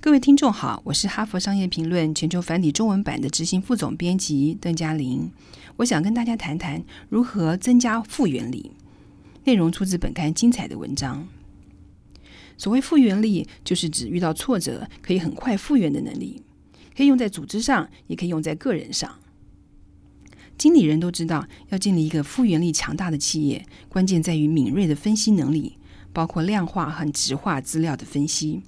[0.00, 5.28] 各位听众好，我是哈佛商业评论全球繁体中文版的执行副总编辑邓嘉玲。
[5.78, 8.70] 我想跟大家谈谈如何增加复原力。
[9.42, 11.26] 内容出自本刊精彩的文章。
[12.56, 16.42] 所谓复原力，就是指遇到挫折可以很快复原的能力，
[16.96, 19.12] 可以用在组织上，也可以用在个人上。
[20.56, 25.76] 经理人都知道，要建立一个复原力强大的企业，关键在于敏锐的分析能力，
[26.12, 28.62] 包括量化和直化资料的分析。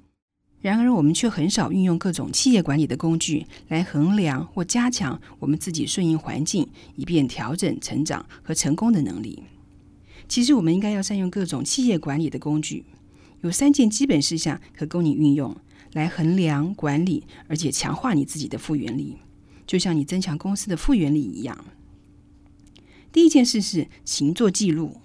[0.61, 9.43] 然而，我们却很少运用各种企业管理的工具来衡量或加强我们自己顺应环境，以便调整、成长和成功的能力。
[10.29, 12.85] 其实，我们应该要善用各种企业管理的工具。
[13.41, 15.57] 有三件基本事项可供你运用，
[15.95, 19.17] 来衡量、管理，而且强化你自己的复原力，
[19.67, 21.65] 就像你增强公司的复原力一样。
[23.11, 24.99] 第一件事是勤做记录。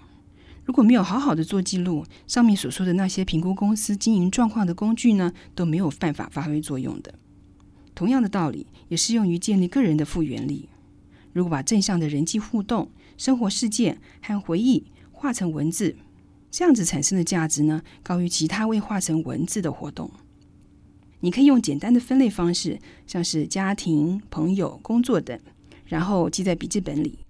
[0.66, 7.14] 如果没有好好的做记录，上面所说的那些评估公司经营状况的工具呢，都没有办法发挥作用的。
[7.94, 10.68] 同样的道理也适用于建立个人的复原力。
[11.32, 15.94] 如果把正向的人际互动、生活事件和回忆化成文字，
[16.50, 20.10] 这样子产生的价值呢，高于其他未化成文字的活动。
[21.20, 25.38] 你可以用简单的分类方式，像是家庭、朋友、工作等，
[25.86, 27.20] 然后记在笔记本里，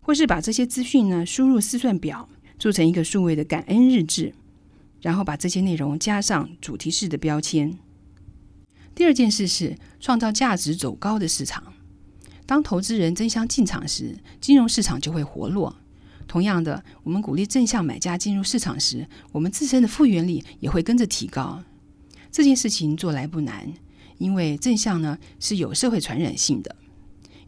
[0.00, 2.28] 或是把这些资讯呢输入试算表。
[2.58, 4.34] 做成一个数位的感恩日志，
[5.00, 7.78] 然后把这些内容加上主题式的标签。
[8.94, 11.72] 第二件事是创造价值走高的市场。
[12.44, 15.76] 当投资人争相进场时，金融市场就会活络。
[16.26, 21.62] 同样的，我们鼓励正向买家进入市场时，我们自身的复原力也会跟着提高。
[22.30, 23.72] 这件事情做来不难，
[24.18, 26.76] 因为正向呢是有社会传染性的。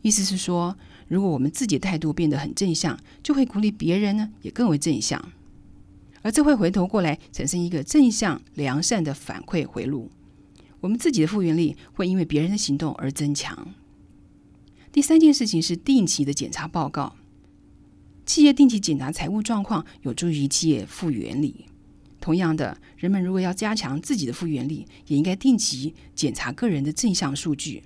[0.02, 0.76] 意思是说。
[1.08, 5.32] 如果我们自己的态度变得很正向，就会鼓励别人呢也更为正向，
[6.22, 10.08] 而这会回头过来产生一个正向良善的反馈回路。
[10.78, 13.74] 我们自己的复原力会因为别人的行动而增强。
[14.92, 17.16] 第三件事情是定期的检查报告。
[18.24, 21.66] 企业定期检查财务状况，有助于企业复原力。
[22.20, 27.82] 同样的，人们如果要加强自己的复原力，也应该定期检查个人的正向数据。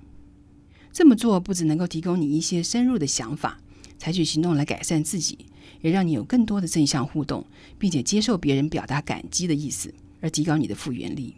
[0.94, 3.58] 这么做不只能够提供你一些深入的想法，
[3.98, 5.36] 采取行动来改善自己，
[5.80, 7.44] 也让你有更多的正向互动，
[7.80, 11.34] 并且接受别人表达感激的意思，而提高你的复原力。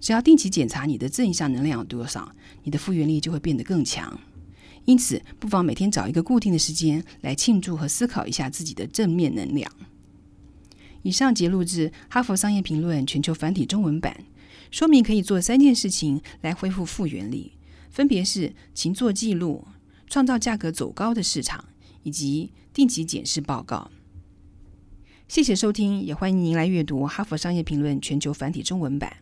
[0.00, 2.30] 只要定期检查你的正向能量有多少，
[2.62, 4.16] 你的复原力就会变得更强。
[4.84, 9.68] 因此，不妨每天找一个固定的时间来庆祝和思考一下自己的正面能量。
[11.02, 14.24] 以上节录自《哈佛商业评论》全球繁体中文版，
[14.70, 17.50] 说明可以做三件事情来恢复复原力。
[17.94, 19.68] 分别是勤做记录、
[20.08, 21.64] 创造价格走高的市场，
[22.02, 23.88] 以及定期检视报告。
[25.28, 29.18] 谢谢收听，也欢迎您来阅读《哈佛商业评论》全球繁体中文版。